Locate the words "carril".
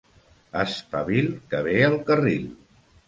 2.09-2.49